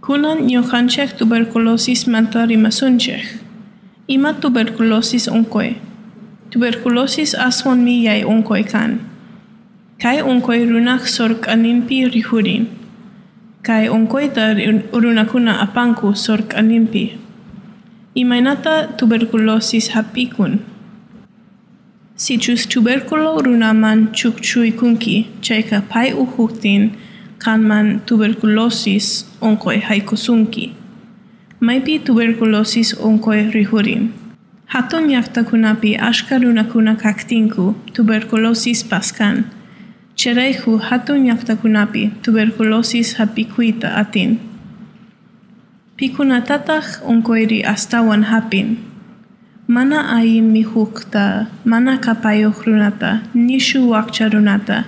Kunan 0.00 0.38
ñohanchej 0.50 1.14
tuberculosis 1.16 2.06
manta 2.08 2.44
rimasunchej. 2.46 3.22
Ima 4.08 4.32
tuberculosis 4.34 5.28
onkoi. 5.28 5.76
Tuberculosis 6.50 7.34
aswan 7.38 7.84
mi 7.84 8.02
yai 8.04 8.24
onkoi 8.24 8.64
kan. 8.64 8.98
Kai 10.02 10.20
onkoi 10.22 10.66
runak 10.66 11.06
sork 11.06 11.44
sorkaninpi 11.46 12.10
rijurin. 12.10 12.66
Kai 13.62 13.86
oncoita 13.88 14.54
runakuna 14.92 15.60
apanku 15.62 16.16
sork 16.16 16.50
sorkaninpi. 16.50 17.12
Imainata 18.16 18.88
tuberculosis 18.98 19.90
hapikun. 19.94 20.71
Sichus 22.22 22.68
tuberculo 22.68 23.42
runaman 23.42 24.12
chukchui 24.14 24.70
kunki, 24.78 25.26
checa 25.40 25.82
pai 25.88 26.12
uhutin, 26.12 26.82
kanman 27.38 28.00
tuberculosis 28.06 29.26
onkoi 29.40 29.80
haikusunki. 29.80 30.72
Maipi 31.60 31.98
tuberculosis 31.98 32.94
onkoi 32.94 33.50
rihurin. 33.50 34.14
Hatun 34.66 35.10
yaktakunapi 35.10 35.98
ashkarunakuna 35.98 36.94
kaktinku 36.94 37.74
tuberculosis 37.92 38.84
paskan. 38.84 39.44
Chereihu 40.14 40.78
hatun 40.78 41.26
yaktakunapi 41.26 42.10
tuberculosis 42.22 43.14
hapikuita 43.18 43.98
atin. 43.98 44.38
Pikunatatah 45.96 47.02
onkoiri 47.02 47.64
astawan 47.64 48.22
hapin. 48.22 48.91
Mana 49.68 50.08
aimi 50.18 50.62
hukta, 50.62 51.46
mana 51.64 51.98
kapayohrunata, 51.98 53.22
nishu 53.34 53.90
wakcharunata, 53.90 54.84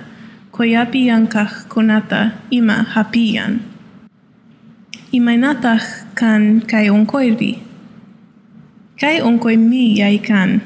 koyapi 0.51 1.07
yankah 1.07 1.65
kunata, 1.69 2.31
ima 2.51 2.83
hapiyan. 2.83 3.59
Imainatah 5.13 5.79
kan 6.15 6.59
kai 6.61 6.89
onkoiri, 6.89 7.59
Kai 8.99 9.19
onkoi 9.19 9.57
mi 9.59 9.99
yai 9.99 10.19
kan. 10.19 10.61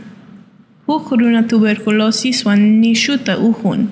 Huk 0.86 1.10
runa 1.12 1.42
tuberculosis 1.44 2.46
wan 2.46 2.82
nishuta 2.82 3.38
uhun. 3.38 3.90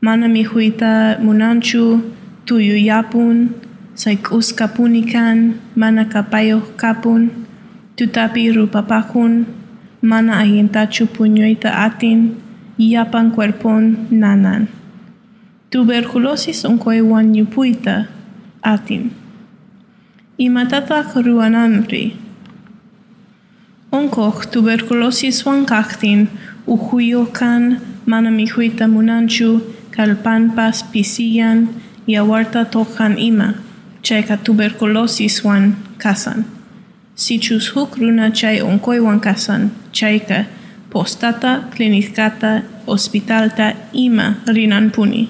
Mana 0.00 0.28
mi 0.28 0.44
huita 0.44 1.16
munanchu, 1.20 2.00
tuyu 2.44 2.76
yapun, 2.76 3.54
saik 3.94 4.32
uskapunikan, 4.32 5.56
mana 5.76 6.04
kapayoh 6.04 6.76
kapun 6.76 7.39
tutapi 8.00 8.48
rupapakun, 8.48 9.44
mana 10.00 10.40
ahintachu 10.40 11.04
puñuita 11.04 11.68
atin, 11.84 12.40
yapan 12.80 13.28
cuerpon 13.28 14.08
nanan. 14.08 14.72
Tuberculosis 15.68 16.64
unquay 16.64 17.04
wan 17.04 17.36
yupuita 17.36 18.08
atin. 18.64 19.12
Imatata 20.40 21.04
ruananri. 21.12 22.16
Onkoh 23.92 24.48
tuberculosis 24.48 25.44
wan 25.44 25.68
kaktin 25.68 26.32
uhuyokan 26.64 27.84
mana 28.08 28.32
mihuita 28.32 28.88
munanchu 28.88 29.60
kalpanpas 29.92 30.88
pisiyan 30.88 31.68
yawarta 32.08 32.64
tokan 32.64 33.20
ima 33.20 33.60
chayka 34.00 34.40
tuberculosis 34.40 35.44
wan 35.44 35.76
kasan. 36.00 36.59
Sichus 37.24 37.64
huk 37.74 37.90
runa 38.00 38.26
chay 38.38 38.56
onkoy 38.70 38.98
wan 39.06 39.20
kasan 39.26 39.62
chayka 39.92 40.38
postata 40.92 41.52
klinikata 41.72 42.52
hospitalta 42.86 43.66
ima 43.92 44.26
rinan 44.54 44.86
puni. 44.94 45.28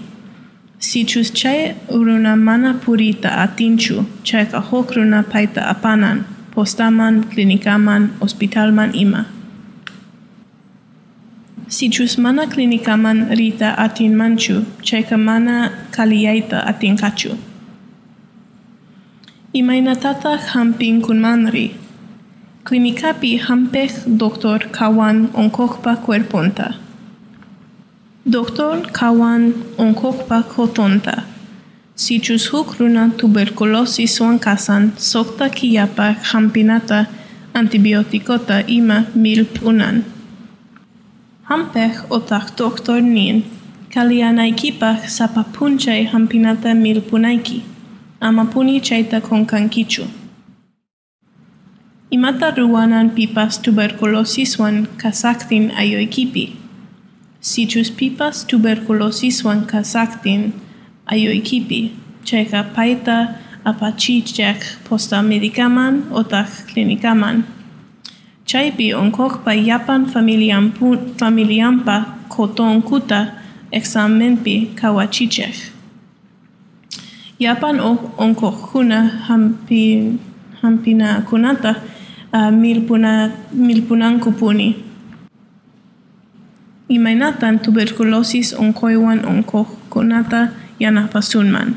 Sichus 0.88 1.28
chay 1.40 1.60
runa 1.88 2.32
mana 2.36 2.70
purita 2.82 3.30
atinchu 3.44 3.96
chayka 4.28 4.60
huk 4.68 4.86
runa 4.96 5.20
paita 5.32 5.62
apanan 5.72 6.18
postaman 6.54 7.14
klinikaman 7.30 8.02
hospitalman 8.20 8.90
ima. 8.94 9.22
Sichus 11.76 12.18
mana 12.18 12.46
klinikaman 12.46 13.18
rita 13.38 13.74
atin 13.84 14.14
manchu, 14.20 14.56
chayka 14.82 15.16
mana 15.18 15.56
kaliyaita 15.90 16.58
atin 16.70 16.96
kachu. 17.02 17.32
Imaynatata 19.54 20.32
hampin 20.52 21.02
kunmanri. 21.02 21.79
Klinikapi 22.64 23.36
hampek 23.40 23.90
doktor 24.20 24.58
kawan 24.70 25.30
onkokpa 25.34 25.96
cuerponta. 26.04 26.74
Doktor 28.32 28.84
kawan 28.92 29.54
onkokpa 29.78 30.42
kotonta. 30.42 31.22
Sichus 31.96 32.52
huk 32.52 32.78
runa 32.78 33.10
tuberculosis 33.16 34.20
kasan 34.40 34.92
sokta 34.96 35.48
kiyapa 35.48 36.14
hampinata 36.22 37.06
antibiotikota 37.54 38.60
ima 38.66 39.04
milp 39.14 39.62
unan. 39.62 40.04
Hampech 41.42 41.96
otak 42.10 42.56
doktor 42.58 43.00
nin, 43.00 43.44
kalianaikipach 43.94 45.08
sapapunchay 45.08 46.04
hampinata 46.12 46.74
milpunaiki, 46.74 47.64
amapuni 48.20 48.80
chayta 48.80 49.20
konkankichu. 49.20 50.19
Imata 52.10 52.50
ruanan 52.50 53.14
pipas 53.14 53.62
tuberculosis 53.62 54.58
wan 54.58 54.88
kasaktin 54.98 55.70
ayoikipi. 55.70 56.56
Sichus 57.40 57.88
pipas 57.98 58.42
tuberculosis 58.50 59.44
wan 59.46 59.62
kasaktin 59.66 60.52
ayoikipi, 61.06 61.94
chayka 62.26 62.60
paita 62.74 63.38
apachichek 63.64 64.58
posta 64.88 65.22
medikaman 65.22 66.10
otak 66.10 66.50
klinikaman. 66.66 67.44
Chaypi 68.44 68.90
onkokpa 68.94 69.54
yapan 69.54 70.10
familiam 70.10 70.72
familiampa 71.20 71.96
koton 72.28 72.82
kuta 72.82 73.20
examenpi 73.70 74.74
kawachichek. 74.74 75.54
Yapan 77.38 77.78
onkokuna 78.18 78.98
hampi 79.30 80.18
hampina 80.60 81.22
kunata 81.22 81.72
uh, 82.32 82.50
milpuna 82.50 83.30
milpunankupuni. 83.52 84.84
Imaynatan 86.88 87.58
tuberculosis 87.58 88.54
onkoywan 88.54 89.24
onkokunata 89.26 90.48
yanapasunman. 90.80 91.76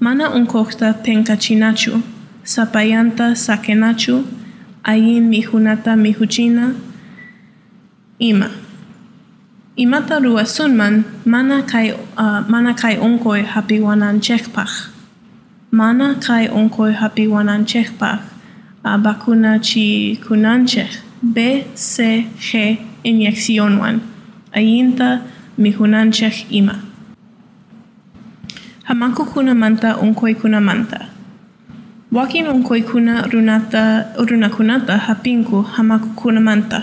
Mana 0.00 0.28
onkokta 0.28 0.94
penkachinachu, 0.94 2.02
sapayanta 2.44 3.34
sakenachu, 3.34 4.24
ayin 4.82 5.24
mihunata 5.24 5.96
mihuchina, 5.96 6.74
ima. 8.18 8.50
Imata 9.76 10.18
ruasunman 10.18 11.04
mana 11.24 11.62
kai 11.62 11.92
uh, 11.92 12.48
mana 12.48 12.74
kai. 12.74 12.98
Mana 15.70 16.14
kai 16.26 16.48
onkoy 16.48 16.92
hapiwanan 16.92 17.66
chekpach 17.66 18.33
uh, 18.84 18.96
bakuna 18.96 19.58
chi 19.58 20.18
kunanchek 20.22 21.00
B, 21.22 21.64
C, 21.74 22.26
G 22.38 22.78
inyección 23.02 23.78
wan. 23.80 24.00
Ayinta 24.52 25.22
mihunanchek 25.58 26.46
ima. 26.50 26.74
Hamaku 28.84 29.24
kuna 29.24 29.54
manta 29.54 29.96
onkoy 29.96 30.34
kuna 30.34 30.60
manta. 30.60 31.06
Wakin 32.12 32.46
onkoy 32.46 32.82
kuna 32.82 33.22
runata 33.22 34.12
runakunata 34.18 34.98
hapinku 34.98 35.62
hamaku 35.62 36.08
kuna 36.14 36.40
manta. 36.40 36.82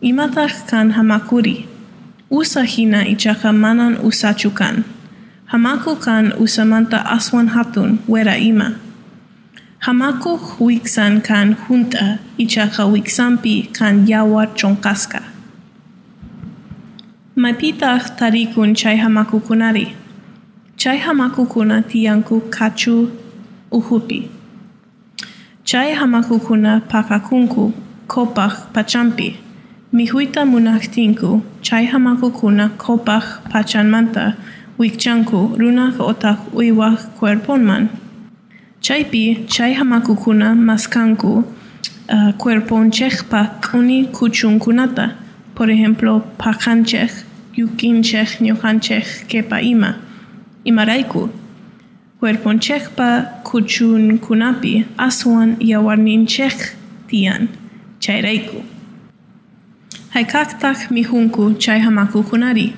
Imata 0.00 0.48
kan 0.66 0.92
hamakuri. 0.92 1.66
Usa 2.30 2.62
hina 2.62 3.08
ichaka 3.08 3.52
manan 3.52 3.96
usachukan. 4.04 4.84
Hamaku 5.46 5.96
kan 5.96 6.32
usamanta 6.38 7.06
aswan 7.06 7.48
hatun 7.48 7.98
wera 8.08 8.36
ima. 8.38 8.72
Hamako 9.86 10.36
huiksan 10.36 11.20
kan 11.22 11.56
junta 11.68 12.18
ichaja 12.38 12.84
huiksanpi 12.84 13.54
kan 13.78 14.06
yawar 14.08 14.48
chonkaska. 14.54 15.20
Maipitah 17.36 18.02
tarikun 18.18 18.74
chay 18.74 18.96
hamakukunari. 18.96 19.86
Chay 20.76 20.98
hamakukuna 20.98 21.82
tiyanku 21.82 22.40
kachu 22.50 23.10
uhupi. 23.70 24.30
Chay 25.64 25.94
hamakukuna 25.94 26.80
pakakunku 26.90 27.72
kopah 28.06 28.54
pachampi. 28.74 29.36
Mihuita 29.92 30.44
munaktinku 30.44 31.42
chay 31.62 31.84
hamakukuna 31.86 32.68
kopaj 32.68 33.24
pachanmanta 33.52 34.34
wikchanku 34.78 35.54
runaj 35.58 35.94
otaj 36.00 36.36
uiwaj 36.54 36.98
cuerponman. 37.18 37.88
Chaypi 38.88 39.46
chay 39.46 39.74
hamaku 39.74 40.16
kuna 40.16 40.54
maskanku 40.54 41.44
uh, 42.08 42.32
cuerponchekpa 42.38 43.60
kuni 43.60 44.06
kuchunkunata. 44.06 45.12
Por 45.54 45.70
ejemplo, 45.70 46.20
pakanchek, 46.38 47.10
yukinchek, 47.54 48.40
ñukanchek, 48.40 49.26
kepa 49.28 49.60
ima. 49.60 49.94
Imaraiku. 50.64 51.28
Cuerponchekpa 52.18 53.42
kuchunkunapi 53.44 54.84
aswan 54.96 55.56
yawarninchek 55.60 56.56
tiyan. 57.08 57.48
Chayraiku. 58.00 58.64
Haykaktak 60.14 60.90
mihunku 60.90 61.58
chay 61.58 61.78
hamakukunari. 61.80 62.72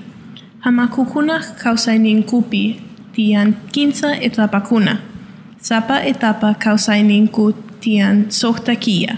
Hamakukunak 0.59 1.57
kausayninkupi 1.63 2.81
tiyan 3.13 3.55
kinsa 3.71 4.21
etapakuna. 4.21 5.10
Sapa 5.61 6.01
etapa 6.01 6.55
kausayninku 6.55 7.53
tiyan 7.81 8.25
soktakia. 8.29 9.17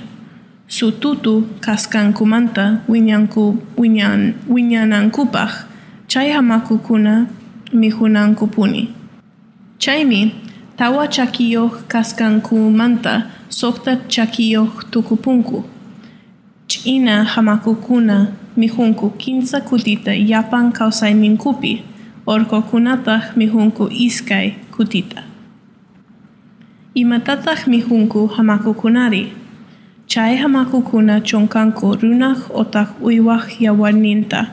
Sututu 0.66 1.48
kaskankumanta 1.60 2.64
winyanku 2.88 3.62
winyan 3.78 4.34
winyanankupaj 4.50 5.50
chay 6.08 6.32
hamakukuna 6.32 7.26
mihunankupuni. 7.72 8.88
Chaymi 9.78 10.34
tawa 10.76 11.06
chakiyoh 11.08 11.70
kaskankumanta 11.88 13.22
sokta 13.48 13.96
chakiyoh 14.08 14.70
tukupunku. 14.90 15.64
Ch'ina 16.66 17.24
hamakukuna 17.24 18.26
mihunku 18.56 19.10
kinsa 19.10 19.60
kutita 19.60 20.10
yapan 20.14 20.72
kausai 20.72 21.14
minkupi, 21.14 21.84
orko 22.26 22.62
mihunku 23.36 23.88
iskai 23.90 24.54
kutita. 24.76 25.31
Imatatah 26.92 27.64
mihunku 27.72 28.28
hamaku 28.36 28.76
kunari. 28.76 29.32
Chai 30.06 30.36
hamaku 30.36 30.84
kuna 30.84 31.24
chonkanku 31.24 31.96
runah 31.96 32.36
otak 32.52 33.00
uiwah 33.00 33.48
yawarninta. 33.48 34.52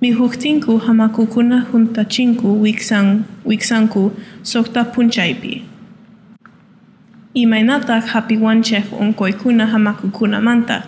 Mihuhtinku 0.00 0.78
hamaku 0.78 1.26
kuna 1.26 1.66
huntachinku 1.66 2.62
wiksang, 2.62 3.26
wiksanku 3.44 4.14
sokta 4.42 4.84
punchaipi. 4.84 5.62
Imainatak 7.34 8.06
hapiwancheh 8.14 8.86
onkoi 8.94 9.32
kuna 9.32 9.66
hamaku 9.66 10.14
kuna 10.14 10.38
manta. 10.40 10.86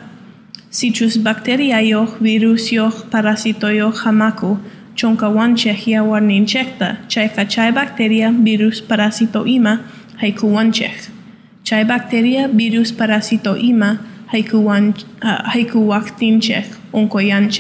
Sichus 0.71 1.19
bacteriayo, 1.19 2.07
virusyo, 2.23 2.91
parasitoyo 3.11 3.91
hamaku 3.91 4.59
chonka 4.95 5.29
wancheh 5.29 5.89
yawarninchekta, 5.89 6.97
chay 7.09 7.29
chay 7.49 7.73
bacteria, 7.73 8.31
virus, 8.31 8.83
parasito 8.83 9.45
ima, 9.47 9.81
haikuwan 10.17 10.73
chej. 10.73 11.11
Chay 11.65 11.85
bacteria 11.85 12.49
virus 12.49 12.93
parasito 12.93 13.57
ima 13.57 13.99
haikuwan 14.27 14.95
ah, 15.21 15.41
uh, 15.41 15.53
haikuwaktin 15.53 16.41
chej 16.41 16.65
onkoyan. 16.93 17.51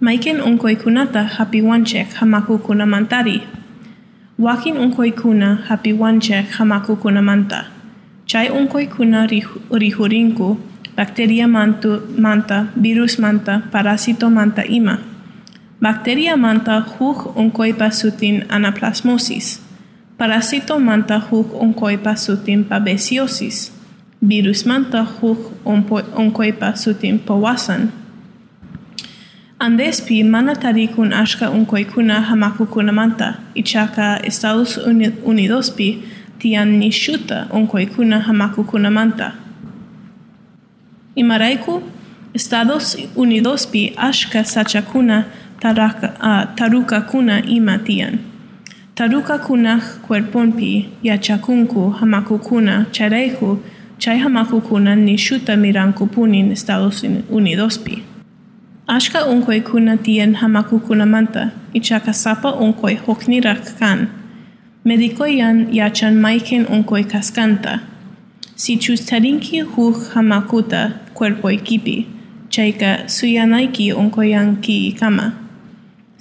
Maiken 0.00 0.40
onkoikunata 0.40 1.22
hapiwan 1.24 1.84
hamaku 2.14 2.58
kunamantari, 2.58 3.42
Wakin 4.38 4.76
onkoikuna 4.76 5.58
hamaku 5.68 6.20
chej 6.20 6.46
hamakukunamanta. 6.50 7.64
Chay 8.26 8.50
onkoikuna 8.50 9.26
rihurinku 9.70 10.58
bacteria 10.96 11.46
mantu, 11.48 12.00
manta, 12.18 12.66
virus 12.82 13.18
manta, 13.18 13.62
parasito 13.70 14.30
manta 14.30 14.62
ima. 14.64 14.98
Bacteria 15.80 16.36
manta 16.36 16.80
huj 16.80 17.16
onkoipasutin 17.36 18.44
anaplasmosis. 18.48 19.71
Parasito 20.22 20.78
manta 20.78 21.18
huk 21.18 21.48
onkoi 21.62 21.96
pasutin 21.98 22.64
pabesiosis. 22.64 23.72
Virus 24.28 24.64
manta 24.66 25.02
huk 25.04 25.38
onkoi 26.14 26.52
pasutin 26.52 27.18
pawasan. 27.18 27.90
Andespi 29.58 30.22
mana 30.24 30.54
tarikun 30.54 31.12
ashka 31.12 31.50
unkoi 31.50 31.84
kuna 31.84 32.20
hamaku 32.20 32.66
kuna 32.66 32.92
manta, 32.92 33.34
ichaka 33.54 34.20
Estados 34.22 34.78
Unidospi 35.24 36.02
tian 36.38 36.78
nishuta 36.78 37.46
unkoi 37.50 37.86
kuna 37.86 38.20
hamaku 38.20 38.64
kuna 38.64 38.90
manta. 38.90 39.32
Imaraiku, 41.16 41.82
Estados 42.34 42.96
Unidospi 43.16 43.92
ashka 43.96 44.44
sachakuna 44.44 45.24
taraka, 45.60 46.08
uh, 46.20 46.54
taruka 46.54 47.00
kuna 47.00 47.42
ima 47.44 47.78
tian. 47.78 48.31
Taruka 49.02 49.38
kuna 49.38 49.80
cuerponpi 50.08 50.88
yachakunku 51.02 51.90
hamaku 51.90 52.38
kuna 52.38 52.86
chareiku 52.90 53.58
chay 53.98 54.18
hamaku 54.18 54.60
kuna 54.60 54.96
nishuta 54.96 55.56
miranku 55.56 56.06
punin 56.06 56.52
Estados 56.52 57.04
Unidospi. 57.30 58.02
Ashka 58.86 59.26
unkoi 59.26 59.60
kuna 59.60 59.96
tien 59.96 60.34
hamaku 60.34 60.78
kuna 60.78 61.06
manta, 61.06 61.50
ichaka 61.72 62.12
sapa 62.14 62.54
unkoi 62.54 62.94
hoknirak 62.94 63.78
kan. 63.78 64.06
Mediko 64.84 65.26
yan 65.26 65.66
yachan 65.74 66.14
maiken 66.20 66.66
unkoi 66.66 67.04
kaskanta. 67.04 67.80
Si 68.54 68.76
chus 68.76 69.06
tarinki 69.06 69.60
huk 69.60 70.14
hamakuta 70.14 70.92
cuerpo 71.14 71.50
ekipi, 71.50 72.06
chaika 72.48 73.08
suyanaiki 73.08 73.92
unkoyanki 73.92 74.92
kama. 74.92 75.41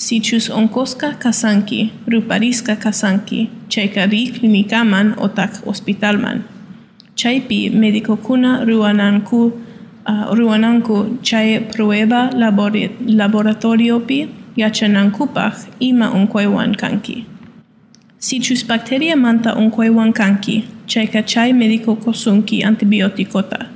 Si 0.03 0.19
chus 0.19 0.49
onkoska 0.49 1.09
kasanki, 1.19 1.91
rupariska 2.07 2.75
kasanki, 2.75 3.49
chaika 3.69 4.03
ri 4.11 4.21
klinikaman 4.33 5.13
otak 5.25 5.51
hospitalman. 5.65 6.43
Chaipi 7.15 7.69
mediko 7.69 8.15
kuna 8.17 8.65
ruananku 8.65 9.41
uh, 10.07 10.25
ruananku 10.37 11.21
chay 11.21 11.59
prueba 11.59 12.31
labori 12.33 12.89
laboratorio 13.19 13.99
pi 13.99 14.27
yachanankupach 14.57 15.57
ima 15.79 16.09
unkoiwan 16.11 16.75
kanki. 16.75 17.25
Si 18.17 18.39
chus 18.39 18.63
bacteria 18.63 19.15
manta 19.15 19.55
unkoiwan 19.55 20.13
kanki, 20.13 20.63
chayka 20.87 21.21
chay 21.23 21.53
medico 21.53 21.95
kosunki 21.95 22.63
antibioticota. 22.63 23.67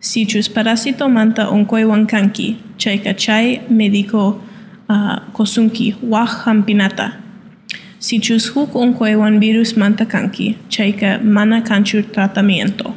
Si 0.00 0.26
chus 0.26 0.48
parasito 0.50 1.08
manta 1.08 1.50
unkoiwan 1.50 2.06
kanki, 2.06 2.56
chayka 2.76 3.14
chay 3.16 3.60
medico 3.70 4.28
uh, 4.28 4.34
kosunki 5.32 5.94
wah 6.02 6.28
hampinata. 6.44 7.12
Si 7.98 8.18
chus 8.18 8.48
huk 8.54 8.74
unkoiwan 8.74 9.38
virus 9.40 9.76
manta 9.76 10.04
kanki, 10.04 10.56
chayka 10.68 11.22
mana 11.22 11.62
kanchur 11.62 12.02
tratamiento. 12.02 12.94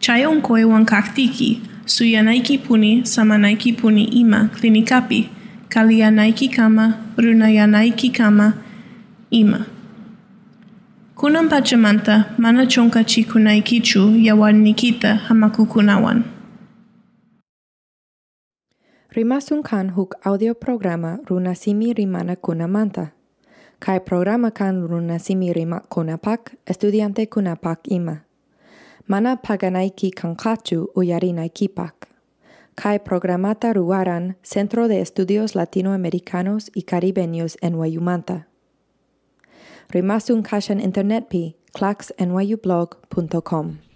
Chay 0.00 0.24
unkoiwan 0.26 0.86
kaktiki, 0.86 1.60
suyanaiki 1.86 2.58
puni, 2.58 3.02
samanaiki 3.04 3.72
puni 3.72 4.04
ima, 4.04 4.48
klinikapi, 4.54 5.28
kalianaiki 5.68 6.48
kama, 6.48 6.94
runayanaiki 7.16 8.10
kama, 8.10 8.52
ima. 9.30 9.66
Kunam 11.16 11.48
pachamanta, 11.48 12.26
mana 12.38 12.64
chonka 12.66 13.02
nikita 14.52 15.16
hamakukunawan. 15.16 16.22
Rimasun 19.08 19.64
kan 19.64 19.96
huk 19.96 20.20
audio 20.20 20.52
programa 20.54 21.16
runasimi 21.24 21.96
rimana 21.96 22.36
kunamanta. 22.36 23.16
Kai 23.80 24.00
programa 24.00 24.50
kan 24.50 24.84
runasimi 24.84 25.52
rima 25.52 25.80
kunapak, 25.88 26.52
estudiante 26.66 27.26
kunapak 27.26 27.88
ima. 27.88 28.20
Mana 29.08 29.36
paganaiki 29.36 30.10
kankachu 30.10 30.92
uyarinaikipak. 30.94 31.94
Kai 32.76 32.98
programata 32.98 33.72
ruaran 33.72 34.36
Centro 34.42 34.88
de 34.88 35.00
Estudios 35.00 35.54
Latinoamericanos 35.54 36.70
y 36.74 36.82
Caribeños 36.82 37.56
en 37.62 37.76
Wayumanta. 37.76 38.46
Rimasun 39.88 40.42
kashan 40.42 40.80
internet 40.80 41.30
pi 41.30 41.56
claxnyublog.com. 41.72 43.87